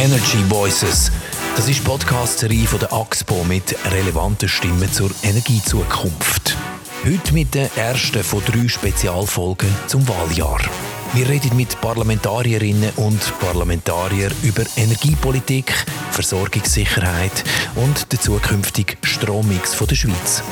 [0.00, 1.12] Energy Voices.
[1.56, 6.56] Das ist die Podcast-Serie von der AXPO mit relevanten Stimmen zur Energiezukunft.
[7.04, 10.62] Heute mit der ersten von drei Spezialfolgen zum Wahljahr.
[11.12, 15.70] Wir reden mit Parlamentarierinnen und Parlamentariern über Energiepolitik,
[16.12, 17.44] Versorgungssicherheit
[17.74, 20.42] und den zukünftigen Strommix der Schweiz.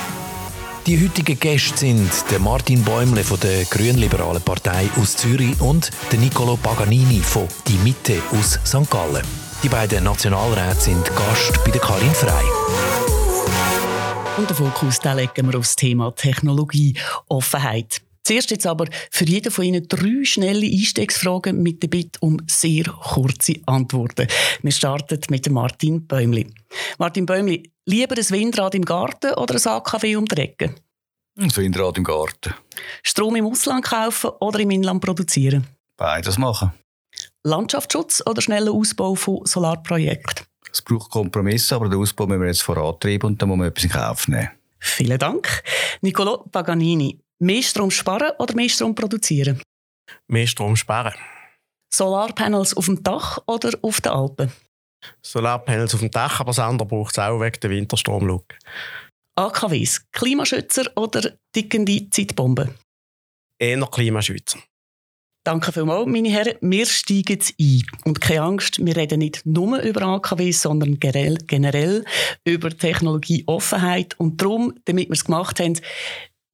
[0.88, 6.18] Die heutigen Gäste sind der Martin Bäumle von der Grünliberalen Partei aus Zürich und der
[6.18, 8.90] Nicolo Paganini von Die Mitte aus St.
[8.90, 9.22] Gallen.
[9.62, 12.42] Die beiden Nationalräte sind Gast bei der Karin Frei.
[14.38, 18.00] Und den Fokus legen wir auf das Thema Technologieoffenheit.
[18.24, 22.84] Zuerst jetzt aber für jeden von Ihnen drei schnelle Einstiegsfragen mit der Bitte um sehr
[22.84, 24.26] kurze Antworten.
[24.62, 26.46] Wir starten mit Martin Bäumli.
[26.98, 30.74] Martin Bäumli, lieber ein Windrad im Garten oder ein AKW um die Ecke?
[31.38, 32.54] Ein Windrad im Garten.
[33.02, 35.66] Strom im Ausland kaufen oder im Inland produzieren?
[35.96, 36.72] Beides machen.
[37.44, 40.46] Landschaftsschutz oder schneller Ausbau von Solarprojekten?
[40.70, 43.84] Es braucht Kompromisse, aber den Ausbau müssen wir jetzt vorantreiben und dann muss man etwas
[43.84, 44.50] in Kauf nehmen.
[44.78, 45.62] Vielen Dank.
[46.02, 49.62] Nicolo Paganini, Mehr Strom sparen oder mehr Strom produzieren?
[50.26, 51.14] Mehr Strom sparen.
[51.88, 54.52] Solarpanels auf dem Dach oder auf den Alpen?
[55.22, 58.56] Solarpanels auf dem Dach, aber das andere braucht es auch wegen der Winterstromlücke.
[59.36, 62.74] AKWs, Klimaschützer oder dickende Zeitbomben?
[63.60, 64.58] Eher Klimaschützer.
[65.44, 66.56] Danke vielmals, meine Herren.
[66.60, 67.82] Wir steigen jetzt ein.
[68.04, 72.04] Und keine Angst, wir reden nicht nur über AKWs, sondern generell, generell
[72.44, 74.18] über Technologieoffenheit.
[74.18, 75.80] Und darum, damit wir es gemacht haben,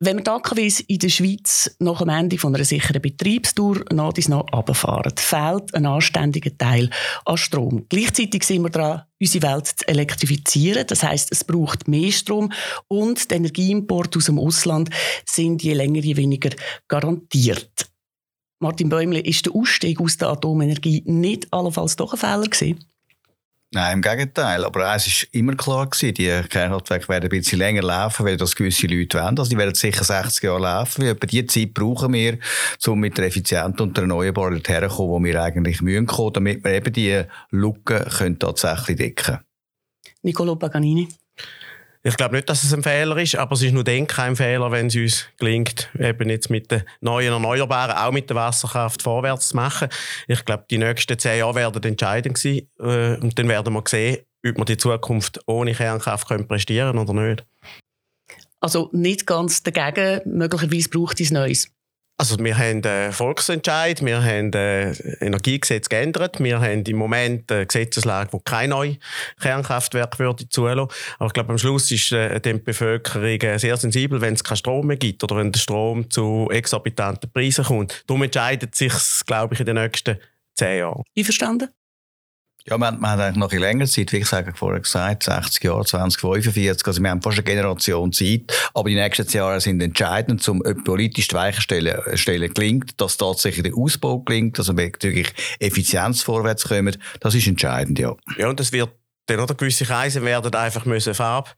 [0.00, 4.28] wenn wir AKWs in der Schweiz nach dem Ende von einer sicheren Betriebstour nach dies
[4.28, 6.90] noch runterfahren, fehlt ein anständiger Teil
[7.24, 7.86] an Strom.
[7.88, 10.86] Gleichzeitig sind wir daran, unsere Welt zu elektrifizieren.
[10.86, 12.52] Das heißt, es braucht mehr Strom
[12.88, 14.90] und die Energieimporte aus dem Ausland
[15.24, 16.50] sind je länger, je weniger
[16.88, 17.88] garantiert.
[18.60, 22.84] Martin Bäumle, ist der Ausstieg aus der Atomenergie nicht allenfalls doch ein Fehler gewesen?
[23.74, 24.64] Nein, im Gegenteil.
[24.64, 28.54] Aber eins war immer klar, gewesen, die Kernkraftwerke werden ein bisschen länger laufen, weil das
[28.54, 29.36] gewisse Leute wollen.
[29.36, 31.04] Also die werden sicher 60 Jahre laufen.
[31.04, 32.38] Über diese Zeit brauchen wir,
[32.86, 36.70] um mit der Effizienz und der Erneuerbaren herzukommen, wo wir eigentlich müssen kommen, damit wir
[36.70, 39.40] eben diese Lücken tatsächlich decken können.
[40.22, 41.08] Nicolo Paganini.
[42.06, 44.70] Ich glaube nicht, dass es ein Fehler ist, aber es ist nur dann kein Fehler,
[44.70, 49.48] wenn es uns gelingt, eben jetzt mit den neuen Erneuerbaren, auch mit der Wasserkraft vorwärts
[49.48, 49.88] zu machen.
[50.28, 54.18] Ich glaube, die nächsten zehn Jahre werden entscheidend sein äh, und dann werden wir sehen,
[54.46, 57.46] ob wir die Zukunft ohne Kernkraft können prestieren oder nicht.
[58.60, 61.73] Also nicht ganz dagegen, möglicherweise braucht es Neues.
[62.16, 67.66] Also wir haben einen Volksentscheid, wir haben das Energiegesetz geändert, wir haben im Moment eine
[67.66, 68.98] Gesetzeslage, die kein neues
[69.40, 70.94] Kernkraftwerk würde zulassen.
[71.18, 74.86] Aber ich glaube, am Schluss ist äh, die Bevölkerung sehr sensibel, wenn es keinen Strom
[74.86, 78.04] mehr gibt oder wenn der Strom zu exorbitanten Preisen kommt.
[78.06, 78.92] Darum entscheidet sich
[79.26, 80.16] glaube ich, in den nächsten
[80.54, 81.02] zehn Jahren.
[81.18, 81.68] Einverstanden?
[82.66, 85.84] Ja, wir, wir haben eigentlich noch in längerer Zeit, wie ich vorher gesagt, 60 Jahre,
[85.84, 90.48] 20, 45, also wir haben fast eine Generation Zeit, aber die nächsten Jahre sind entscheidend,
[90.48, 92.54] um politisch die Weichenstellen Stellen.
[92.54, 97.98] Gelingt, dass tatsächlich der Ausbau gelingt, dass wir wirklich Effizienz vorwärts kommen, das ist entscheidend,
[97.98, 98.16] ja.
[98.38, 98.90] Ja, und das wird
[99.26, 101.50] dann oder gewisse Kreise werden einfach müssen Farbe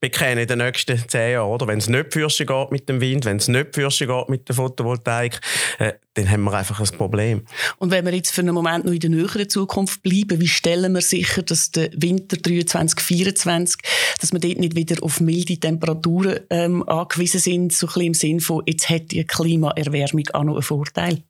[0.00, 1.66] bekennen in den nächsten zehn Jahren, oder?
[1.66, 4.56] Wenn es nicht fürschen geht mit dem Wind, wenn es nicht fürschen geht mit der
[4.56, 5.40] Photovoltaik,
[5.78, 7.44] äh, dann haben wir einfach ein Problem.
[7.78, 10.92] Und wenn wir jetzt für einen Moment noch in der näheren Zukunft bleiben, wie stellen
[10.92, 13.80] wir sicher, dass der Winter 23, 24,
[14.20, 18.14] dass wir dort nicht wieder auf milde Temperaturen ähm, angewiesen sind, so ein bisschen im
[18.14, 21.22] Sinn von, jetzt hat die Klimaerwärmung auch noch einen Vorteil?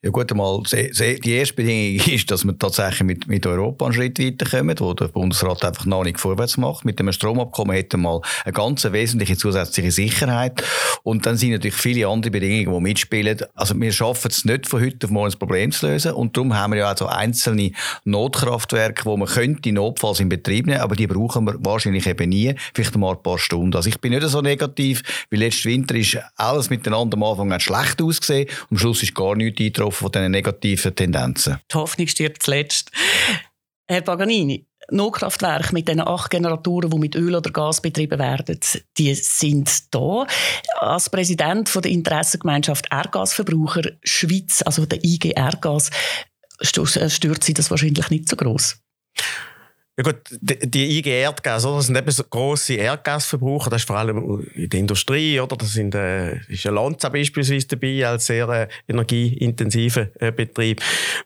[0.00, 4.20] Ja gut, einmal, die erste Bedingung ist, dass wir tatsächlich mit, mit Europa einen Schritt
[4.20, 6.84] weiterkommen, wo der Bundesrat einfach noch nicht vorwärts macht.
[6.84, 10.62] Mit dem Stromabkommen hätten wir mal eine ganz wesentliche zusätzliche Sicherheit.
[11.02, 13.40] Und dann sind natürlich viele andere Bedingungen, die mitspielen.
[13.56, 16.12] Also wir schaffen es nicht von heute auf morgen das Problem zu lösen.
[16.12, 17.72] Und darum haben wir ja auch so einzelne
[18.04, 22.54] Notkraftwerke, wo man könnte notfalls in Betrieb nehmen, aber die brauchen wir wahrscheinlich eben nie,
[22.72, 23.74] vielleicht mal ein paar Stunden.
[23.74, 28.00] Also ich bin nicht so negativ, weil letzten Winter ist alles miteinander am Anfang schlecht
[28.00, 28.48] ausgesehen.
[28.70, 31.58] Am Schluss ist gar nichts eingetroffen betroffen von diesen negativen Tendenzen.
[31.70, 32.90] Die Hoffnung stirbt zuletzt.
[33.86, 38.58] Herr Paganini, Notkraftwerke mit diesen acht Generatoren, die mit Öl oder Gas betrieben werden,
[38.96, 40.26] die sind da.
[40.78, 45.90] Als Präsident der Interessengemeinschaft Erdgasverbraucher Schweiz, also der IG Erdgas,
[46.60, 48.78] stört Sie das wahrscheinlich nicht so groß.
[49.98, 51.78] Ja gut, die, IG Erdgas, oder?
[51.78, 55.56] das sind eben so grosse Erdgasverbraucher, das ist vor allem in der Industrie, oder?
[55.56, 60.80] Das sind, äh, ist ein Lanza beispielsweise dabei, als sehr äh, energieintensiver äh, Betrieb.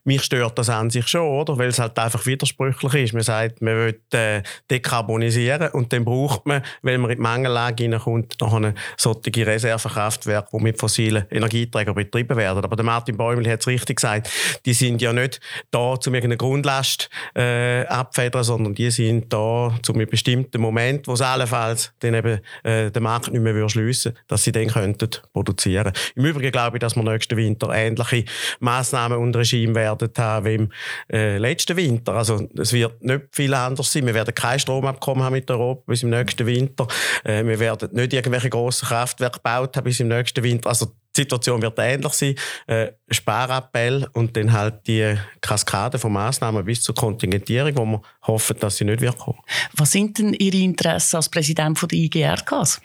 [0.04, 1.58] Mich stört das an sich schon, oder?
[1.58, 3.12] Weil es halt einfach widersprüchlich ist.
[3.12, 7.82] Man sagt, man will äh, dekarbonisieren und dann braucht man, wenn man in die Mangellage
[7.82, 12.64] hineinkommt, noch eine solche Reservekraftwerke, die mit fossilen Energieträgern betrieben werden.
[12.64, 14.30] Aber der Martin Bäumel hat es richtig gesagt,
[14.64, 15.40] die sind ja nicht
[15.70, 21.08] da, um irgendeine Grundlast äh, abfedern, sondern sondern die sind da zu einem bestimmten Moment,
[21.08, 25.10] wo es allenfalls dann eben äh, den Markt nicht mehr schliessen dass sie dann könnten
[25.32, 28.24] produzieren Im Übrigen glaube ich, dass wir nächsten Winter ähnliche
[28.60, 30.72] Massnahmen und Regime werden haben wie im
[31.12, 32.14] äh, letzten Winter.
[32.14, 34.06] Also es wird nicht viel anders sein.
[34.06, 36.86] Wir werden kein Stromabkommen haben mit Europa bis im nächsten Winter.
[37.24, 40.68] Äh, wir werden nicht irgendwelche grossen Kraftwerke gebaut haben bis im nächsten Winter.
[40.68, 42.34] Also die Situation wird ähnlich sein.
[42.66, 48.56] Äh, Sparappell und dann halt die Kaskade von Massnahmen bis zur Kontingentierung, wo wir hoffen,
[48.58, 49.38] dass sie nicht wird kommen.
[49.74, 52.80] Was sind denn Ihre Interessen als Präsident von der IGRKs?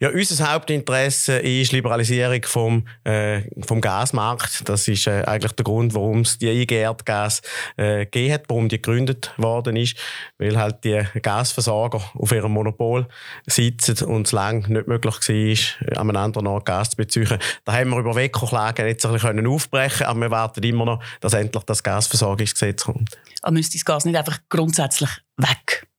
[0.00, 4.68] Ja, unser Hauptinteresse ist Liberalisierung vom, äh, vom Gasmarkt.
[4.68, 7.42] Das ist äh, eigentlich der Grund, warum es die IGR-Gas
[7.76, 9.96] äh, gegeben hat, warum die gegründet worden ist,
[10.38, 13.06] weil halt die Gasversorger auf ihrem Monopol
[13.46, 17.38] sitzen und es lange nicht möglich war, an einem anderen Ort Gas zu beziehen.
[17.64, 21.34] Da haben wir über Weckerklagen jetzt ein bisschen aufbrechen aber wir warten immer noch, dass
[21.34, 23.18] endlich das Gasversorgungsgesetz kommt.
[23.42, 25.89] Aber müsste das Gas nicht einfach grundsätzlich weg?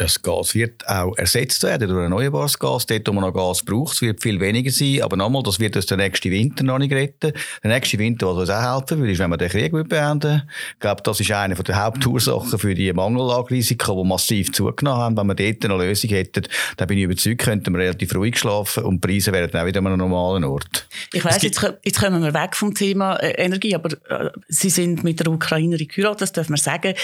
[0.00, 2.86] Das Gas wird auch ersetzt werden durch erneuerbares Gas.
[2.86, 5.02] Dort, wo man noch Gas braucht, es wird viel weniger sein.
[5.02, 7.32] Aber nochmal, das wird uns den nächsten Winter noch nicht retten.
[7.62, 10.80] Der nächste Winter, was uns auch helfen würde, ist, wenn wir den Krieg beenden Ich
[10.80, 15.16] glaube, das ist eine der Hauptursachen für die Mangellagrisiken, die massiv zugenommen haben.
[15.18, 16.44] Wenn wir dort eine Lösung hätten,
[16.78, 19.80] dann bin ich überzeugt, könnten wir relativ ruhig schlafen und die Preise wären auch wieder
[19.80, 20.88] an einem normalen Ort.
[21.12, 25.04] Ich weiss, jetzt, jetzt kommen wir weg vom Thema äh, Energie, aber äh, Sie sind
[25.04, 26.94] mit der Ukrainerin geheiratet, das dürfen wir sagen.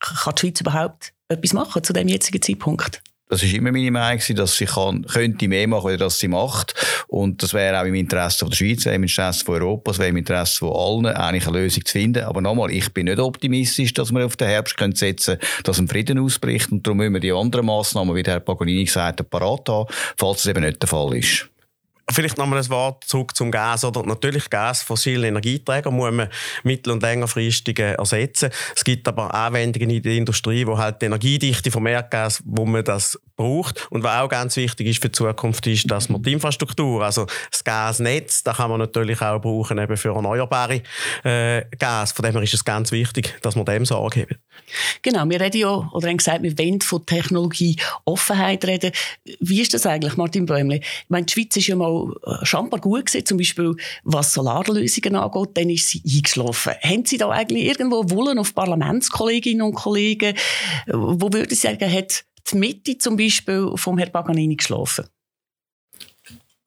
[0.00, 3.02] Kann die Schweiz überhaupt etwas machen zu dem jetzigen Zeitpunkt?
[3.30, 6.74] Das ist immer meine Meinung, dass sie kann, könnte mehr machen, als sie macht.
[7.06, 10.58] Und das wäre auch im Interesse der Schweiz, im Interesse von Europa, wäre im Interesse
[10.58, 12.24] von allen, eigentlich eine Lösung zu finden.
[12.24, 15.78] Aber nochmal, ich bin nicht optimistisch, dass wir auf den Herbst können setzen können, dass
[15.78, 16.72] ein Frieden ausbricht.
[16.72, 19.86] Und darum müssen wir die anderen Massnahmen, wie der Herr Paganini gesagt hat, parat haben,
[20.16, 21.48] falls es eben nicht der Fall ist.
[22.12, 23.84] Vielleicht noch mal ein Wort zurück zum Gas.
[23.84, 26.28] Oder natürlich Gas, fossile Energieträger muss man
[26.62, 28.50] mittel- und längerfristig ersetzen.
[28.74, 32.84] Es gibt aber Anwendungen in der Industrie, wo halt die Energiedichte vom Erdgas, wo man
[32.84, 33.90] das braucht.
[33.90, 37.26] Und was auch ganz wichtig ist für die Zukunft, ist, dass man die Infrastruktur, also
[37.50, 40.82] das Gasnetz, da kann man natürlich auch brauchen eben für erneuerbare
[41.24, 42.12] äh, Gas.
[42.12, 44.36] Von dem her ist es ganz wichtig, dass man dem Sorge haben.
[45.02, 48.92] Genau, wir reden ja, oder haben gesagt, wir wollen von Technologie-Offenheit reden.
[49.40, 50.76] Wie ist das eigentlich, Martin Bäumle?
[50.76, 53.74] Ich meine, die Schweiz ist ja mal äh, scheinbar gut gewesen, zum Beispiel
[54.04, 56.74] was Solarlösungen angeht, dann ist sie eingeschlafen.
[56.82, 60.34] Haben Sie da eigentlich irgendwo Wollen auf Parlamentskolleginnen und Kollegen?
[60.86, 65.06] Wo würde Sie sagen, hat die Mitte zum Beispiel vom Herrn Paganini geschlafen?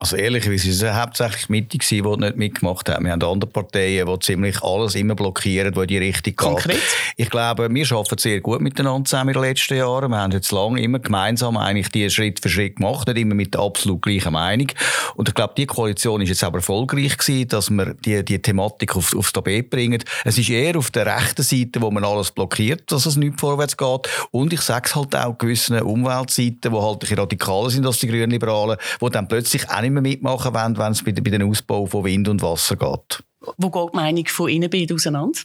[0.03, 3.01] Also ehrlicherweise ist es hauptsächlich die Mitte, die nicht mitgemacht hat.
[3.01, 6.75] Wir haben andere Parteien, die ziemlich alles immer blockieren, die in die Richtung Konkret?
[6.75, 6.83] geht.
[7.15, 10.11] Ich glaube, wir arbeiten sehr gut miteinander zusammen in den letzten Jahren.
[10.11, 13.53] Wir haben jetzt lange immer gemeinsam eigentlich die Schritt für Schritt gemacht, nicht immer mit
[13.53, 14.67] der absolut gleichen Meinung.
[15.15, 18.97] Und ich glaube, die Koalition ist jetzt aber erfolgreich gewesen, dass wir die, die Thematik
[18.97, 20.03] auf, aufs Tapet bringen.
[20.25, 23.77] Es ist eher auf der rechten Seite, wo man alles blockiert, dass es nicht vorwärts
[23.77, 24.09] geht.
[24.31, 27.99] Und ich sage es halt auch gewissen Umweltseiten, die halt ein bisschen radikaler sind als
[27.99, 31.31] die Grünen Liberalen, die dann plötzlich auch nicht mehr mitmachen wollen, wenn es bei, bei
[31.31, 33.23] den Ausbau von Wind und Wasser geht.
[33.57, 35.39] Wo geht die Meinung von Ihnen beiden auseinander?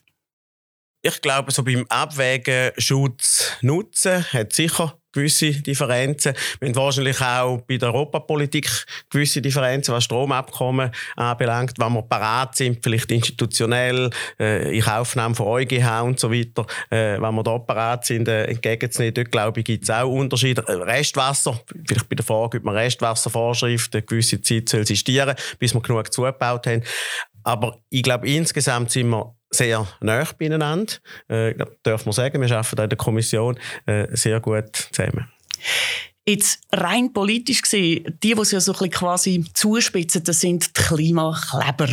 [1.02, 6.35] Ich glaube, so beim Abwägen Schutz nutzen hat sicher gewisse Differenzen.
[6.61, 8.69] Wir haben wahrscheinlich auch bei der Europapolitik
[9.11, 15.46] gewisse Differenzen, was Stromabkommen anbelangt, wenn wir parat sind, vielleicht institutionell, äh, in Aufnahme von
[15.46, 19.15] EuGH und so weiter, äh, wenn wir da parat sind, äh, entgegenzunehmen.
[19.15, 20.65] Dort, glaube ich, gibt es auch Unterschiede.
[20.67, 25.75] Äh, Restwasser, vielleicht bei der Frage, ob man Restwasservorschriften eine gewisse Zeit soll existieren bis
[25.75, 26.82] wir genug zugebaut haben.
[27.48, 30.93] Aber ich glaube, insgesamt sind wir sehr nah beieinander.
[31.28, 35.32] Äh, darf man sagen, wir arbeiten in der Kommission äh, sehr gut zusammen.
[36.26, 40.82] Jetzt rein politisch gesehen, die, die es ja so ein quasi zuspitzen, das sind die
[40.82, 41.88] Klimakleber.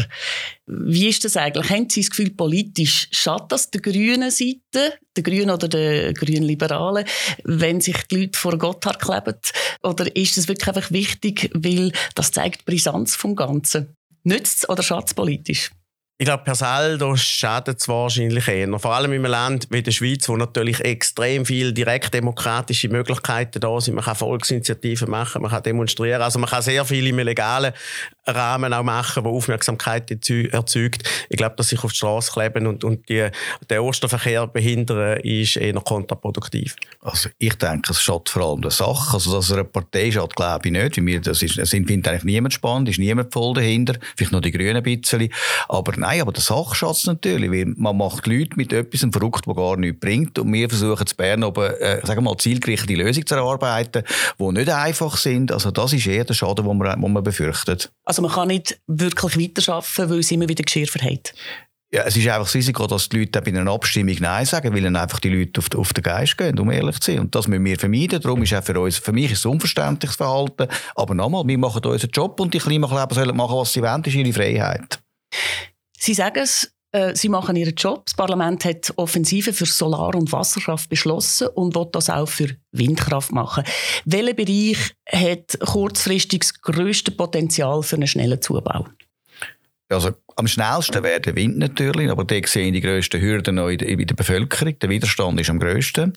[0.66, 1.70] Wie ist das eigentlich?
[1.70, 6.44] Haben Sie das Gefühl, politisch schadet das der grünen Seite, der Grünen oder der grünen
[6.44, 7.06] Liberalen,
[7.46, 9.40] wenn sich die Leute vor Gotthard kleben?
[9.84, 13.96] Oder ist das wirklich einfach wichtig, weil das zeigt die Brisanz vom Ganzen?
[14.26, 15.70] Nützt es oder schadet es politisch?
[16.18, 18.80] Ich glaube, per Saldo schadet es wahrscheinlich eher.
[18.80, 23.82] Vor allem in einem Land wie der Schweiz, wo natürlich extrem viele direktdemokratische Möglichkeiten da
[23.82, 23.96] sind.
[23.96, 26.22] Man kann Volksinitiativen machen, man kann demonstrieren.
[26.22, 27.74] Also man kann sehr viel im legalen
[28.28, 31.04] Rahmen auch machen, wo Aufmerksamkeit erzeugt.
[31.30, 33.30] Ich glaube, dass sich auf die Straße kleben und, und die,
[33.70, 36.76] den Osterverkehr behindern, ist eher kontraproduktiv.
[37.02, 39.16] Also ich denke, es schadet vor allem der Sache.
[39.16, 40.98] Also dass er eine Partei schadet, glaube ich nicht.
[40.98, 43.96] Wie wir, das ist, das findet eigentlich niemand spannend, ist niemand voll dahinter.
[44.16, 45.30] Vielleicht noch die Grünen ein bisschen.
[45.68, 49.78] Aber Nein, aber der Sachschatz natürlich, weil man macht Leute mit etwas verrückt, das gar
[49.78, 53.36] nichts bringt und wir versuchen zu Bern oben, äh, sagen wir mal, zielgerichtete Lösungen zu
[53.36, 54.04] erarbeiten,
[54.38, 55.52] die nicht einfach sind.
[55.52, 57.92] Also das ist eher der Schaden, den man, den man befürchtet.
[58.04, 61.34] Also man kann nicht wirklich weiterarbeiten, weil es immer wieder Geschirr verhält?
[61.96, 64.82] Ja, es ist einfach das Risiko, dass die Leute bei einer Abstimmung Nein sagen, weil
[64.82, 67.22] dann einfach die Leute auf, auf den Geist gehen, um ehrlich zu sein.
[67.22, 68.20] Und das müssen wir vermeiden.
[68.22, 70.68] Darum ist auch für uns, für mich ist es unverständliches Verhalten.
[70.96, 74.02] Aber nochmal, wir machen unseren Job und die Klimakleber sollen machen, was sie wollen.
[74.02, 75.00] Das ist ihre Freiheit.
[75.98, 76.75] Sie sagen es,
[77.14, 78.06] Sie machen Ihren Job.
[78.06, 83.32] Das Parlament hat Offensive für Solar- und Wasserkraft beschlossen und will das auch für Windkraft
[83.32, 83.64] machen.
[84.06, 84.78] Welcher Bereich
[85.12, 88.86] hat kurzfristig das grösste Potenzial für einen schnellen Zubau?
[89.90, 93.78] Also am schnellsten wäre der Wind natürlich, aber da sehen die grössten Hürden noch in
[93.78, 94.78] der Bevölkerung.
[94.80, 96.14] Der Widerstand ist am grössten.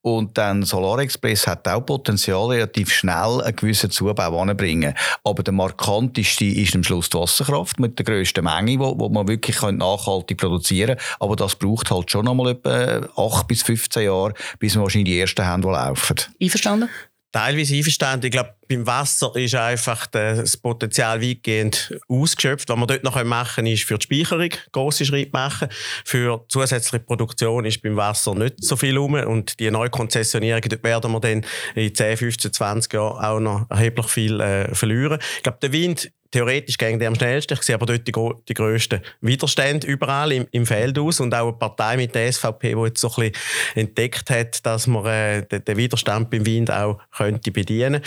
[0.00, 4.94] Und dann Solar Express hat auch Potenzial, relativ schnell einen gewissen Zubau anzubringen.
[5.22, 9.28] Aber der markanteste ist am Schluss die Wasserkraft mit der grössten Menge, wo, wo man
[9.28, 11.06] wirklich nachhaltig produzieren kann.
[11.20, 15.20] Aber das braucht halt schon einmal etwa 8 bis 15 Jahre, bis wir wahrscheinlich die
[15.20, 16.16] ersten haben, die laufen.
[16.40, 16.88] Einverstanden?
[17.32, 18.26] Teilweise einverstanden.
[18.26, 22.68] Ich glaube, beim Wasser ist einfach das Potenzial weitgehend ausgeschöpft.
[22.68, 25.68] Was wir dort noch machen können, ist für die Speicherung grosse Schritte machen.
[26.04, 29.14] Für zusätzliche Produktion ist beim Wasser nicht so viel rum.
[29.14, 33.70] Und die neue Konzessionierung, dort werden wir dann in 10, 15, 20 Jahren auch noch
[33.70, 35.18] erheblich viel äh, verlieren.
[35.38, 37.54] Ich glaube, der Wind theoretisch gegen die am schnellsten.
[37.54, 38.12] Ich sehe aber dort die,
[38.48, 42.74] die grössten Widerstände überall im, im Feld aus und auch eine Partei mit der SVP,
[42.74, 43.32] die jetzt so ein bisschen
[43.74, 48.02] entdeckt hat, dass man äh, den, den, Widerstand beim Wind auch könnte bedienen.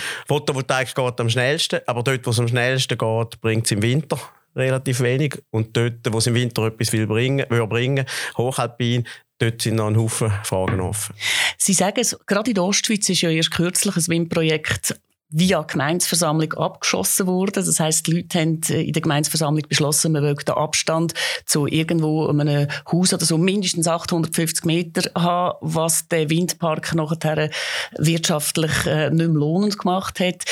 [0.54, 4.20] Photovoltaik geht am schnellsten, aber dort, wo es am schnellsten geht, bringt es im Winter
[4.56, 8.06] relativ wenig und dort, wo es im Winter etwas will bringen, will bringen
[8.38, 9.08] Hochalpin,
[9.40, 11.16] dort sind noch ein Haufen Fragen offen.
[11.58, 14.96] Sie sagen es, gerade in der Ostschweiz ist ja erst kürzlich ein Windprojekt
[15.34, 17.66] via Gemeinsversammlung abgeschossen worden.
[17.66, 21.14] Das heißt, die Leute haben äh, in der Gemeinsversammlung beschlossen, man will den Abstand
[21.46, 27.50] zu irgendwo einem Haus oder so mindestens 850 Meter haben, was der Windpark nachher
[27.98, 30.46] wirtschaftlich äh, nicht mehr lohnend gemacht hat.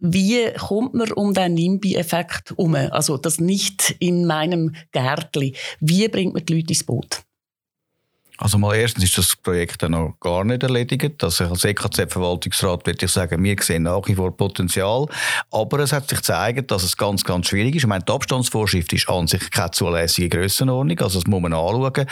[0.00, 2.74] Wie kommt man um den NIMBY-Effekt um?
[2.74, 5.54] Also das nicht in meinem Gärtli.
[5.80, 7.23] Wie bringt man die Leute ins Boot?
[8.38, 11.22] Also mal erstens ist das Projekt dann noch gar nicht erledigt.
[11.22, 15.06] Also als EKZ-Verwaltungsrat würde ich sagen, wir sehen nach wie vor Potenzial.
[15.52, 17.84] Aber es hat sich gezeigt, dass es ganz, ganz schwierig ist.
[17.84, 20.98] Ich meine, die Abstandsvorschrift ist an sich keine zulässige Grössenordnung.
[20.98, 22.06] Also das muss man anschauen.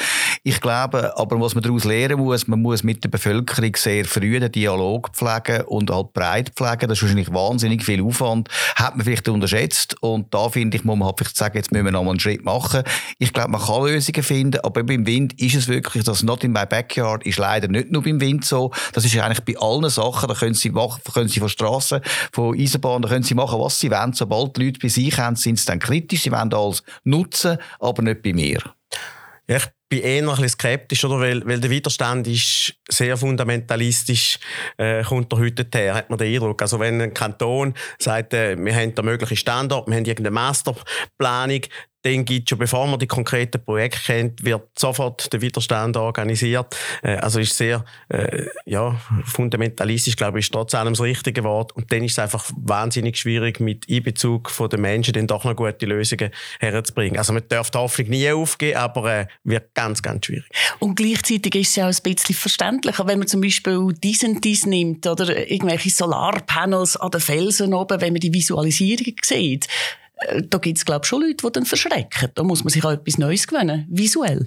[0.44, 4.38] Ich glaube, aber was man daraus lernen muss, man muss mit der Bevölkerung sehr früh
[4.38, 6.88] den Dialog pflegen und halt breit pflegen.
[6.88, 8.48] Das ist wahrscheinlich wahnsinnig viel Aufwand.
[8.76, 10.00] Hat man vielleicht unterschätzt.
[10.00, 12.20] Und da finde ich, muss man halt vielleicht sagen, jetzt müssen wir noch mal einen
[12.20, 12.84] Schritt machen.
[13.18, 14.60] Ich glaube, man kann Lösungen finden.
[14.62, 18.02] Aber beim Wind ist es wirklich, das Not in my backyard ist leider nicht nur
[18.02, 18.70] beim Wind so.
[18.92, 20.28] Das ist eigentlich bei allen Sachen.
[20.28, 22.00] Da können Sie, machen, können Sie von Straßen,
[22.32, 24.12] von Eisenbahnen, können Sie machen, was Sie wollen.
[24.12, 26.22] Sobald die Leute bei sich haben, sind sie dann kritisch.
[26.22, 28.60] Sie wollen alles nutzen, aber nicht bei mir.
[29.46, 31.20] Ich bin eher noch ein bisschen skeptisch, oder?
[31.20, 34.38] Weil, weil der Widerstand ist sehr fundamentalistisch,
[34.78, 36.62] äh, kommt er heute her, hat man den Eindruck.
[36.62, 41.60] Also wenn ein Kanton sagt, äh, wir haben da mögliche Standort, wir haben irgendeine Masterplanung,
[42.02, 46.76] dann gibt schon, bevor man die konkreten Projekte kennt, wird sofort der Widerstand organisiert.
[47.02, 51.72] Äh, also ist sehr äh, ja, fundamentalistisch, glaube ich, ist trotz allem das richtige Wort.
[51.72, 55.54] Und dann ist es einfach wahnsinnig schwierig, mit Einbezug von den Menschen dann doch noch
[55.54, 57.18] gute Lösungen herzubringen.
[57.18, 60.50] Also man darf die Hoffnung nie aufgeben, aber äh, wird ganz, ganz schwierig.
[60.80, 64.42] Und gleichzeitig ist es ja auch ein bisschen verständlicher, wenn man zum Beispiel dies und
[64.44, 69.68] dies nimmt oder irgendwelche Solarpanels an den Felsen oben, wenn man die Visualisierung sieht
[70.48, 72.30] da gibt es, glaube ich, schon Leute, die dann verschrecken.
[72.34, 74.46] Da muss man sich auch etwas Neues gewöhnen, visuell.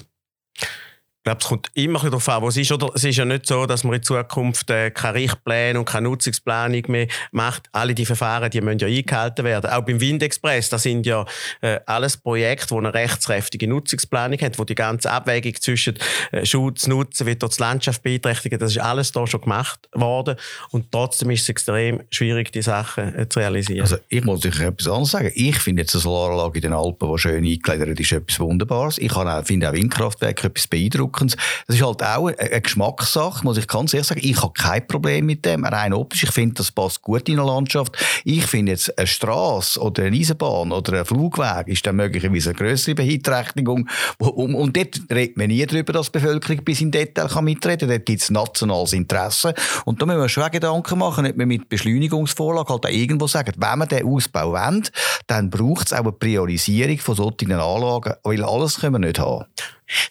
[1.25, 2.71] Ich glaube, es kommt immer darauf an, wo es ist.
[2.71, 6.07] Oder es ist ja nicht so, dass man in Zukunft äh, keine Richtpläne und keine
[6.07, 7.63] Nutzungsplanung mehr macht.
[7.71, 9.71] Alle die Verfahren, die müssen ja eingehalten werden.
[9.71, 11.25] Auch beim Windexpress, das sind ja
[11.61, 15.95] äh, alles Projekte, die eine rechtskräftige Nutzungsplanung haben, wo die ganze Abwägung zwischen
[16.31, 20.35] äh, Schutz, Nutzen, wie dort die Landschaft beeinträchtigen, das ist alles da schon gemacht worden.
[20.69, 23.81] Und trotzdem ist es extrem schwierig, die Sachen äh, zu realisieren.
[23.81, 25.31] Also ich muss euch etwas anderes sagen.
[25.33, 28.99] Ich finde jetzt eine Solaranlage in den Alpen, die schön eingegliedert ist, etwas Wunderbares.
[28.99, 31.35] Ich finde auch Windkraftwerke etwas beeindruckend Wirkens.
[31.67, 34.21] Das ist halt auch eine Geschmackssache, muss ich ganz ehrlich sagen.
[34.23, 36.23] Ich habe kein Problem mit dem, rein optisch.
[36.23, 37.95] Ich finde, das passt gut in eine Landschaft.
[38.23, 42.57] Ich finde jetzt eine Straße oder eine Eisenbahn oder ein Flugweg ist dann möglicherweise eine
[42.57, 43.87] größere Beeinträchtigung.
[44.17, 47.89] Und, dort redet man nie darüber, dass die Bevölkerung bis in Detail kann mitreden kann.
[47.89, 49.53] Dort gibt es nationales Interesse.
[49.85, 53.53] Und da müssen wir schon Gedanken machen, ob wir mit Beschleunigungsvorlage halt auch irgendwo sagen,
[53.57, 54.83] wenn wir den Ausbau wollen,
[55.27, 59.45] dann braucht es auch eine Priorisierung von solchen Anlagen, weil alles können wir nicht haben.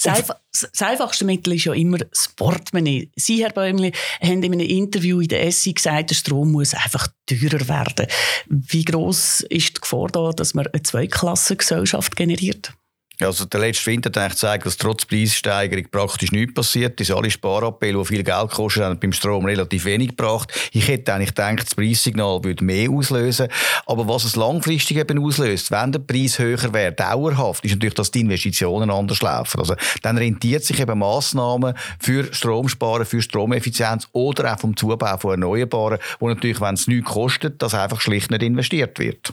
[0.02, 3.11] Das, einfachste Mittel ist ja immer das Portemonnaie.
[3.16, 7.09] Sie, Herr Bäumli, haben in einem Interview in der SI gesagt, der Strom muss einfach
[7.26, 8.07] teurer werden.
[8.47, 12.73] Wie groß ist die Gefahr da, dass man eine Zweiklassengesellschaft generiert?
[13.21, 17.12] Also der letzte Winter hat zeigt, dass trotz Preissteigerung praktisch nichts passiert ist.
[17.12, 20.52] Alle Sparappelle, die viel Geld kosten, haben beim Strom relativ wenig gebracht.
[20.73, 23.49] Ich hätte eigentlich gedacht, das Preissignal würde mehr auslösen.
[23.87, 28.11] Aber was es langfristig eben auslöst, wenn der Preis höher wäre, dauerhaft, ist natürlich, dass
[28.11, 29.61] die Investitionen anders laufen.
[29.61, 35.30] Also dann rentiert sich eben Massnahmen für Stromsparen, für Stromeffizienz oder auch vom Zubau von
[35.30, 39.33] Erneuerbaren, wo natürlich, wenn es nichts kostet, das einfach schlicht nicht investiert wird.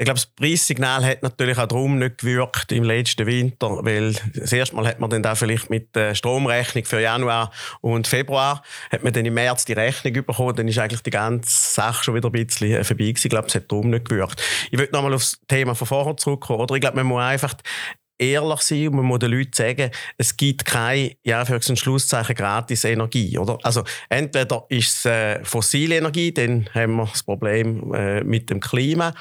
[0.00, 4.52] Ich glaube, das Preissignal hat natürlich auch darum nicht gewirkt im letzten Winter, weil das
[4.52, 7.50] erste Mal hat man dann da vielleicht mit der Stromrechnung für Januar
[7.80, 8.62] und Februar,
[8.92, 12.14] hat man dann im März die Rechnung bekommen, dann ist eigentlich die ganze Sache schon
[12.14, 13.26] wieder ein bisschen vorbei gewesen.
[13.26, 14.40] Ich glaube, es hat darum nicht gewirkt.
[14.70, 16.76] Ich würde nochmal aufs Thema von vorher zurückkommen, oder?
[16.76, 17.54] Ich glaube, man muss einfach
[18.18, 22.34] ehrlich sein und man muss den Leuten sagen, es gibt keine, ja, für ein Schlusszeichen,
[22.34, 23.58] gratis Energie, oder?
[23.62, 28.60] Also, entweder ist es äh, fossile Energie, dann haben wir das Problem äh, mit dem
[28.60, 29.14] Klima,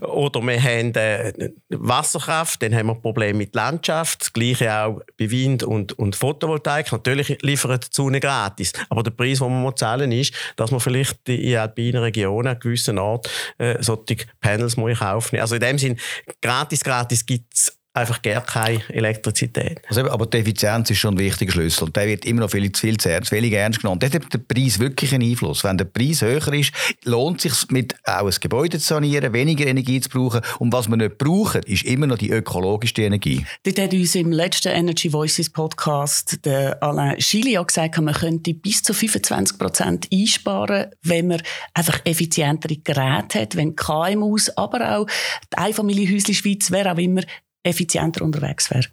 [0.00, 5.30] oder wir haben äh, Wasserkraft, dann haben wir Probleme mit Landschaft, das Gleiche auch bei
[5.30, 6.92] Wind und, und Photovoltaik.
[6.92, 10.80] Natürlich liefert die Sonne gratis, aber der Preis, den man zahlen muss, ist, dass man
[10.80, 15.38] vielleicht in alpinen Regionen, an gewissen Ort, äh, solche Panels muss kaufen.
[15.38, 15.98] Also in dem Sinn,
[16.40, 19.82] gratis, gratis gibt es einfach gar keine Elektrizität.
[19.88, 22.50] Also eben, aber die Effizienz ist schon ein wichtiger Schlüssel und der wird immer noch
[22.50, 24.00] viel zu viel zu ernst, wenig ernst genommen.
[24.00, 25.64] Dort hat der Preis wirklich einen Einfluss.
[25.64, 26.72] Wenn der Preis höher ist,
[27.04, 30.88] lohnt es sich mit auch ein Gebäude zu sanieren, weniger Energie zu brauchen und was
[30.88, 33.44] wir nicht brauchen, ist immer noch die ökologischste Energie.
[33.64, 38.82] Dort hat uns im letzten Energy Voices Podcast der Alain Schilia gesagt, man könnte bis
[38.82, 41.42] zu 25 Prozent einsparen, wenn man
[41.74, 45.06] einfach effizientere Geräte hat, wenn KMUs, aber auch
[45.52, 47.22] die Einfamilienhäuschen Schweiz, wer auch immer,
[47.62, 48.86] effizienter unterwegs wäre.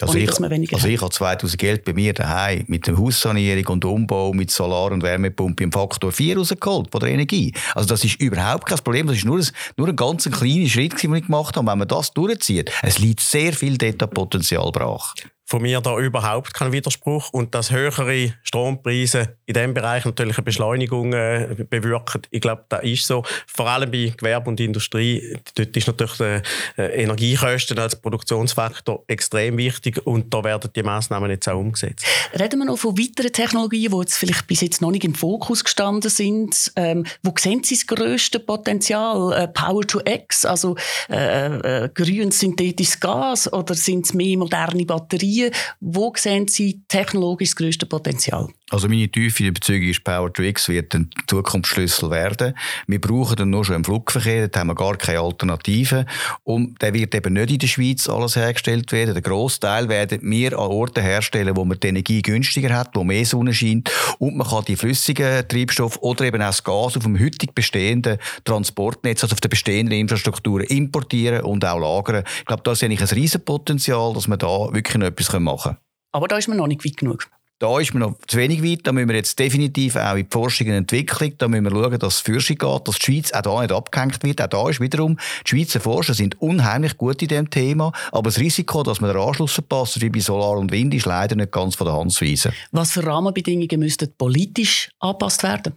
[0.00, 0.30] Also ich,
[0.72, 4.90] also ich habe 2000 Geld bei mir daheim mit der Haussanierung und Umbau mit Solar-
[4.90, 7.52] und Wärmepumpe im Faktor 4 rausgeholt von der Energie.
[7.74, 9.06] Also das ist überhaupt kein Problem.
[9.06, 11.66] Das ist nur ein, nur ein ganz kleiner Schritt, den wir gemacht haben.
[11.66, 15.14] Wenn man das durchzieht, es liegt sehr viel Data-Potenzial brach
[15.52, 20.44] von mir da überhaupt kein Widerspruch und dass höhere Strompreise in diesem Bereich natürlich eine
[20.44, 22.22] Beschleunigung äh, bewirken.
[22.30, 23.22] Ich glaube, das ist so.
[23.46, 29.58] Vor allem bei Gewerbe und Industrie, dort ist natürlich die äh, Energiekosten als Produktionsfaktor extrem
[29.58, 32.06] wichtig und da werden die Maßnahmen jetzt auch umgesetzt.
[32.32, 35.64] Reden wir noch von weiteren Technologien, die jetzt vielleicht bis jetzt noch nicht im Fokus
[35.64, 36.72] gestanden sind.
[36.76, 39.34] Ähm, wo sehen Sie das grösste Potenzial?
[39.34, 40.76] Äh, Power to X, also
[41.10, 45.41] äh, äh, grün synthetisches Gas oder sind es mehr moderne Batterien?
[45.80, 48.48] Wo sehen Sie technologisch das grösste Potenzial?
[48.72, 52.54] Also meine tiefe Überzeugung ist, Power to X wird ein Zukunftsschlüssel werden.
[52.86, 56.06] Wir brauchen dann nur schon im Flugverkehr, da haben wir gar keine Alternative.
[56.42, 59.12] Und der wird eben nicht in der Schweiz alles hergestellt werden.
[59.12, 63.26] Der Großteil werden wir an Orten herstellen, wo man die Energie günstiger hat, wo mehr
[63.26, 67.20] Sonne scheint und man kann die flüssigen Treibstoffe oder eben auch das Gas auf dem
[67.20, 72.24] heute bestehenden Transportnetz, also auf der bestehenden Infrastruktur importieren und auch lagern.
[72.38, 75.76] Ich glaube, da ist eigentlich ein Riesenpotenzial, dass man da wirklich noch etwas machen können.
[76.12, 77.28] Aber da ist man noch nicht weit genug.
[77.62, 78.88] Da ist man noch zu wenig weit.
[78.88, 81.96] Da müssen wir jetzt definitiv auch in die Forschung und Entwicklung, da müssen wir schauen,
[81.96, 84.42] dass es Forschung geht, dass die Schweiz auch da nicht abgehängt wird.
[84.42, 88.40] Auch da ist wiederum, die Schweizer Forscher sind unheimlich gut in diesem Thema, aber das
[88.40, 91.76] Risiko, dass man den Anschluss verpasst, wie bei Solar und Wind, ist leider nicht ganz
[91.76, 92.52] von der Hand zu weisen.
[92.72, 95.74] Was für Rahmenbedingungen müssten politisch angepasst werden?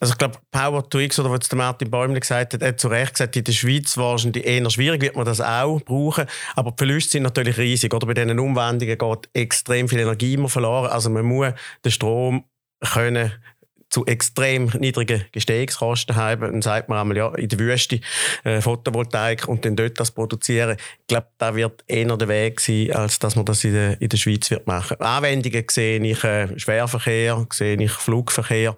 [0.00, 2.88] Also ich glaube, Power to X, oder was der Martin Bäumler gesagt hat, hat zu
[2.88, 6.26] Recht gesagt, in der Schweiz wahrscheinlich eher schwierig, wird man das auch brauchen.
[6.56, 7.94] Aber die Verluste sind natürlich riesig.
[7.94, 10.90] Oder bei diesen Umwandlungen geht extrem viel Energie immer verloren.
[10.90, 11.52] Also man muss
[11.84, 12.44] den Strom
[12.92, 13.32] können
[13.94, 16.40] zu extrem niedrigen Gestehungskosten haben.
[16.40, 18.00] Dann sagt man einmal, ja, in der Wüste
[18.42, 20.76] äh, Photovoltaik und dann dort das produzieren.
[21.02, 24.08] Ich glaube, da wird eher der Weg sein, als dass man das in der, in
[24.08, 25.00] der Schweiz wird machen.
[25.00, 28.76] Anwendungen sehe ich äh, Schwerverkehr, sehe ich Flugverkehr.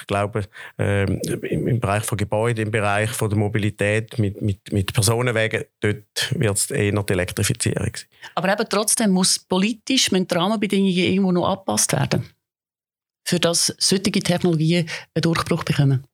[0.00, 0.44] Ich glaube,
[0.78, 5.64] äh, im, im, Bereich von Gebäuden, im Bereich von der Mobilität mit, mit, mit Personenwegen,
[5.80, 8.08] dort wird es eher die Elektrifizierung sein.
[8.34, 12.33] Aber eben trotzdem muss politisch mit Rahmenbedingungen irgendwo noch angepasst werden
[13.24, 16.04] für das solche Technologien einen Durchbruch bekommen?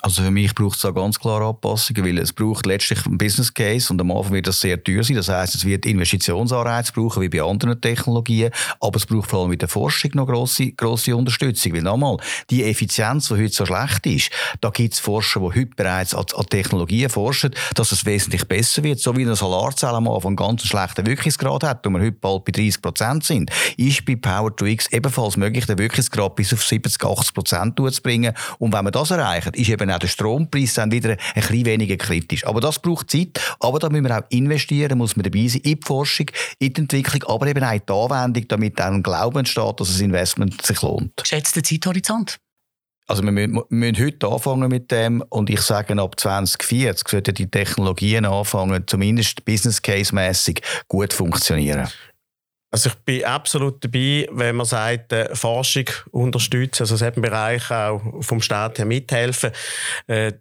[0.00, 3.52] Also für mich braucht es da ganz klare Anpassungen, weil es braucht letztlich einen Business
[3.52, 5.16] Case und am Anfang wird das sehr teuer sein.
[5.16, 9.50] Das heißt, es wird Investitionsanreize brauchen, wie bei anderen Technologien, aber es braucht vor allem
[9.50, 11.72] mit der Forschung noch grosse, grosse Unterstützung.
[11.72, 12.16] Weil nochmal,
[12.48, 14.30] die Effizienz, die heute so schlecht ist,
[14.60, 18.84] da gibt es Forscher, die heute bereits an, an Technologien forschen, dass es wesentlich besser
[18.84, 19.00] wird.
[19.00, 22.44] So wie eine Solarzelle am Anfang einen ganz schlechten Wirkungsgrad hat und wir heute bald
[22.44, 26.62] bei 30 Prozent sind, ist bei Power to X ebenfalls möglich, den Wirkungsgrad bis auf
[26.62, 28.32] 70, 80 Prozent zu bringen.
[28.60, 31.96] Und wenn wir das erreichen, ist eben auch der Strompreis dann wieder ein bisschen weniger
[31.96, 32.46] kritisch.
[32.46, 35.74] Aber das braucht Zeit, aber da müssen wir auch investieren, muss man dabei sein, in
[35.74, 36.26] die Forschung,
[36.58, 40.00] in die Entwicklung, aber eben auch in die Anwendung, damit ein Glauben entsteht, dass das
[40.00, 41.16] Investment sich lohnt.
[41.16, 42.38] Geschätzter Zeithorizont?
[43.08, 47.34] Also wir müssen, wir müssen heute anfangen mit dem und ich sage, ab 2040 sollten
[47.34, 51.88] die Technologien anfangen, zumindest business case mäßig gut funktionieren.
[52.70, 58.02] Also ich bin absolut dabei, wenn man sagt, äh, Forschung unterstützen, also in Bereich auch
[58.20, 59.52] vom Staat her mithelfen.
[60.06, 60.32] Äh,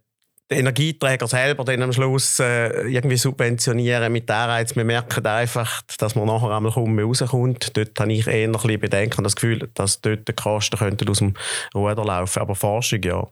[0.49, 4.75] den Energieträger selber dann am Schluss äh, irgendwie subventionieren mit Anreiz.
[4.75, 7.75] Wir merken einfach, dass man nachher einmal kaum rauskommt.
[7.75, 11.19] Dort habe ich eher ein bisschen Bedenken das Gefühl, dass dort die Kosten könnten aus
[11.19, 11.33] dem
[11.75, 12.39] Ruder laufen.
[12.39, 13.27] Aber Forschung, ja.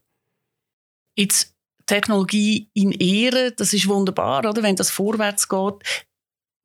[1.16, 1.54] Jetzt
[1.86, 4.64] Technologie in Ehre, das ist wunderbar, oder?
[4.64, 6.06] wenn das vorwärts geht.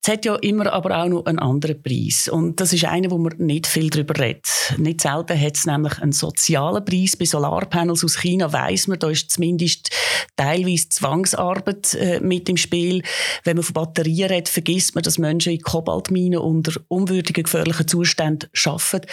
[0.03, 2.27] Es hat ja immer aber auch noch einen anderen Preis.
[2.27, 4.47] Und das ist einer, wo man nicht viel darüber redet.
[4.79, 7.17] Nicht selten hat es nämlich einen sozialen Preis.
[7.19, 9.91] Bei Solarpanels aus China weiss man, da ist zumindest
[10.37, 13.03] teilweise Zwangsarbeit äh, mit im Spiel.
[13.45, 18.49] Wenn man von Batterien redet, vergisst man, dass Menschen in Kobaltminen unter unwürdigen, gefährlichen Zuständen
[18.65, 19.07] arbeiten.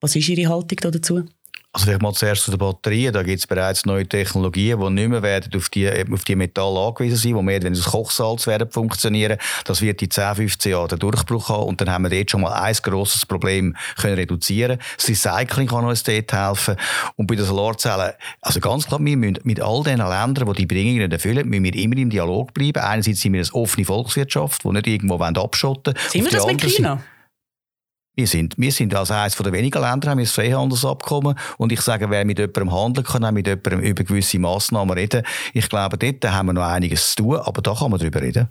[0.00, 1.22] Was ist Ihre Haltung dazu?
[1.72, 3.12] Also vielleicht mal zuerst zu den Batterien.
[3.12, 6.80] Da gibt es bereits neue Technologien, die nicht mehr werden auf die, auf die Metalle
[6.80, 9.36] angewiesen sein, die mehr wenn es Kochsalz werden funktionieren.
[9.66, 12.40] Das wird in 10, 15 Jahren den Durchbruch haben und dann haben wir dort schon
[12.40, 14.78] mal ein grosses Problem können reduzieren.
[14.96, 16.76] Das Recycling kann uns dort helfen.
[17.16, 20.66] Und bei den Solarzellen, also ganz klar, wir müssen mit all den Ländern, die die
[20.66, 22.82] Bedingungen nicht erfüllen, müssen wir immer im Dialog bleiben.
[22.82, 26.10] Einerseits sind wir eine offene Volkswirtschaft, die nicht irgendwo abschotten wollen.
[26.10, 27.02] Sind wir das mit China?
[28.16, 31.38] Wir sind, wir sind als eines der wenigen Länder, haben wir das Freihandelsabkommen.
[31.58, 35.22] Und ich sage, wer mit jemandem handeln kann, auch mit jemandem über gewisse Massnahmen reden.
[35.52, 38.48] Ich glaube, dort haben wir noch einiges zu tun, aber da kann man drüber reden.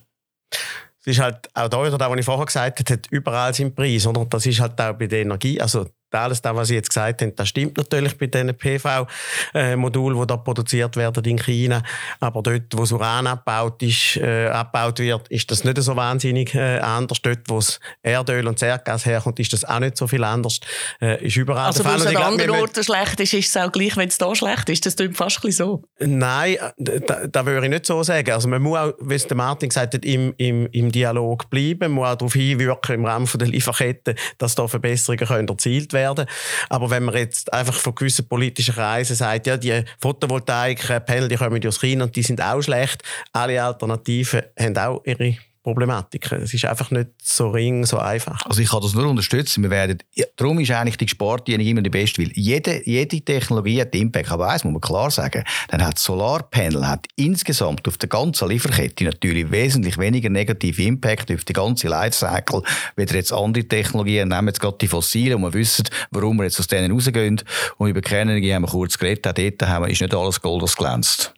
[1.02, 4.06] Es ist halt auch da wieder, was ich vorher gesagt habe, überall seinen Preis.
[4.06, 4.26] Oder?
[4.26, 5.60] Das ist halt auch bei der Energie.
[5.60, 10.28] Also alles das, was Sie jetzt gesagt haben, das stimmt natürlich bei diesen PV-Modulen, die
[10.28, 11.84] da produziert werden in China.
[12.20, 16.54] Aber dort, wo das Uran abgebaut, ist, äh, abgebaut wird, ist das nicht so wahnsinnig
[16.56, 17.22] äh, anders.
[17.22, 20.60] Dort, wo das Erdöl und das Erdgas herkommt, ist das auch nicht so viel anders.
[21.02, 23.98] Äh, ist überall also, wenn es an anderen Orten schlecht ist, ist es auch gleich,
[23.98, 24.86] wenn es da schlecht ist.
[24.86, 25.84] Das tut fast ein so.
[26.00, 28.32] Nein, da, da würde ich nicht so sagen.
[28.32, 31.80] Also man muss auch, wie es der Martin gesagt hat, im, im, im Dialog bleiben.
[31.80, 36.05] Man muss auch darauf hinwirken im Rahmen der Lieferkette, dass da Verbesserungen können erzielt werden
[36.06, 36.26] werden.
[36.70, 41.68] Aber wenn man jetzt einfach von gewissen politischen Kreisen sagt, ja, die Photovoltaik-Panel, die kommen
[41.68, 46.44] aus China und die sind auch schlecht, alle Alternativen haben auch ihre Problematiken.
[46.44, 48.46] Es ist einfach nicht so ring, so einfach.
[48.46, 49.64] Also ich kann das nur unterstützen.
[49.64, 53.82] Wir werden, ja, darum ist eigentlich die Energie immer die beste, weil jede, jede Technologie
[53.82, 54.30] hat Impact.
[54.30, 59.06] Aber eins muss man klar sagen, dann hat Solarpanel hat insgesamt auf der ganzen Lieferkette
[59.06, 62.62] natürlich wesentlich weniger negative Impact auf die ganze Lifecycle,
[62.96, 64.30] wie jetzt andere Technologien.
[64.30, 67.42] Nehmen jetzt gerade die fossilen und wir wissen, warum wir jetzt aus denen rausgehen.
[67.78, 70.62] Und über Kernenergie haben wir kurz geredet, auch dort haben wir, ist nicht alles Gold,
[70.62, 71.34] das glänzt.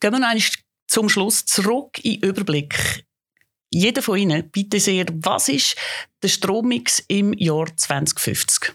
[0.00, 0.34] Gehen wir noch
[0.86, 3.06] zum Schluss zurück in den Überblick
[3.74, 5.76] jeder von Ihnen, bitte sehr, was ist
[6.22, 8.74] der Strommix im Jahr 2050?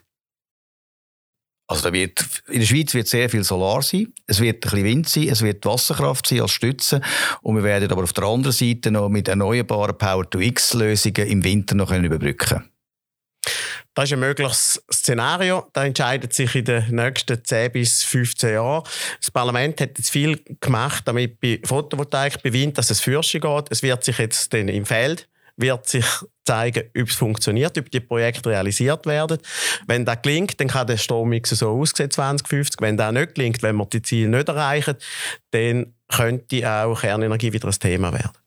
[1.68, 4.84] Also da wird, in der Schweiz wird sehr viel Solar sein, es wird ein bisschen
[4.86, 7.00] Wind sein, es wird Wasserkraft sein als Stütze
[7.44, 11.92] und wir werden aber auf der anderen Seite noch mit erneuerbaren Power-to-X-Lösungen im Winter noch
[11.92, 12.69] überbrücken können.
[13.96, 15.68] Das ist ein mögliches Szenario.
[15.74, 18.84] Da entscheidet sich in den nächsten 10 bis 15 Jahren.
[19.20, 23.66] Das Parlament hat jetzt viel gemacht, damit bei Photovoltaik, bei Wind, dass es Fürsche geht.
[23.70, 25.28] Es wird sich jetzt dann im Feld
[25.60, 26.06] wird sich
[26.46, 29.40] zeigen, ob es funktioniert, ob die Projekte realisiert werden.
[29.88, 32.82] Wenn das gelingt, dann kann der Strommix so aussehen 2050.
[32.82, 34.96] Wenn das nicht gelingt, wenn wir die Ziele nicht erreichen,
[35.52, 38.39] dann könnte auch Kernenergie wieder ein Thema werden.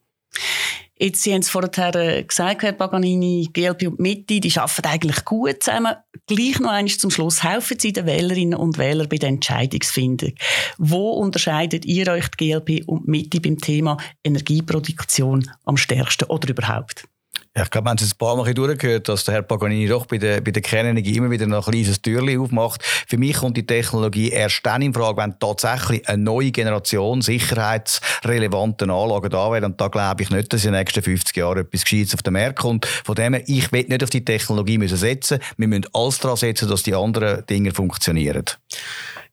[1.02, 5.24] Jetzt, Sie haben es vorher äh, gesagt, Herr Paganini, GLP und Mitte, die arbeiten eigentlich
[5.24, 5.96] gut zusammen.
[6.28, 7.42] Gleich noch eines zum Schluss.
[7.42, 10.34] Helfen Sie den Wählerinnen und Wählern bei der Entscheidungsfindung.
[10.78, 17.08] Wo unterscheidet ihr euch die GLP und Mitte beim Thema Energieproduktion am stärksten oder überhaupt?
[17.54, 20.06] Ja, ich glaube, wir haben es ein paar Mal durchgehört, dass der Herr Paganini doch
[20.06, 22.82] bei der, bei der Kernenergie immer wieder noch ein kleines Türchen aufmacht.
[22.82, 28.90] Für mich kommt die Technologie erst dann in Frage, wenn tatsächlich eine neue Generation sicherheitsrelevanten
[28.90, 29.66] Anlagen da wäre.
[29.66, 32.32] Und da glaube ich nicht, dass in den nächsten 50 Jahren etwas Gescheites auf den
[32.32, 32.86] Markt kommt.
[32.86, 35.38] Von dem her, ich will nicht auf die Technologie müssen setzen.
[35.58, 38.44] Wir müssen alles daran setzen, dass die anderen Dinge funktionieren.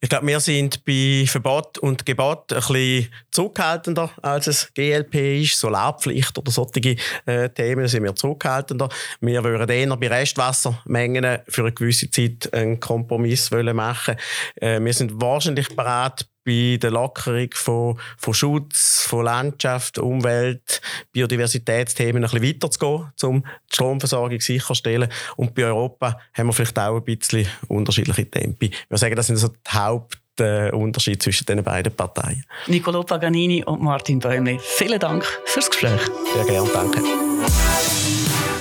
[0.01, 5.59] Ich glaube, wir sind bei Verbot und Gebot ein bisschen zurückhaltender, als es GLP ist.
[5.59, 8.87] Solarpflicht oder solche äh, Themen sind wir zurückhaltender.
[9.19, 14.15] Wir würden eher bei Restwassermengen für eine gewisse Zeit einen Kompromiss machen
[14.55, 20.81] äh, Wir sind wahrscheinlich bereit, bei der Lockerung von, von Schutz, von Landschaft, Umwelt,
[21.11, 25.09] Biodiversitätsthemen ein bisschen weiterzugehen, um die Stromversorgung sicherzustellen.
[25.35, 28.71] Und bei Europa haben wir vielleicht auch ein bisschen unterschiedliche Tempi.
[28.89, 32.43] Wir sagen, das sind so die Hauptunterschiede zwischen den beiden Parteien.
[32.65, 36.01] Nicolo Paganini und Martin Bäumli, vielen Dank fürs Gespräch.
[36.33, 36.99] Sehr gerne, danke.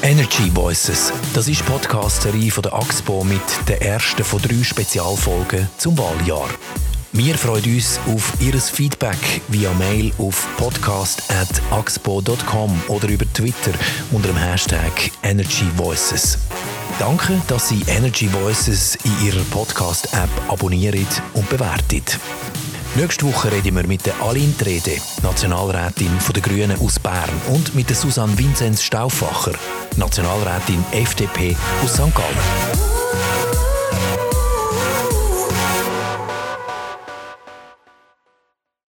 [0.03, 5.69] Energy Voices, das ist die Podcast-Serie von der AXPO mit der ersten von drei Spezialfolgen
[5.77, 6.49] zum Wahljahr.
[7.13, 13.73] Wir freuen uns auf Ihr Feedback via Mail auf podcast.axpo.com oder über Twitter
[14.13, 14.93] unter dem Hashtag
[15.23, 16.37] Energy Voices.
[16.99, 22.03] Danke, dass Sie Energy Voices in Ihrer Podcast-App abonnieren und bewerten.
[22.95, 27.89] Nächste Woche reden wir mit der Aline Trede, Nationalrätin der Grünen aus Bern, und mit
[27.89, 29.55] der Susanne Vinzenz Stauffacher,
[29.97, 32.15] Nationalrätin FDP aus St.
[32.15, 32.98] Gallen.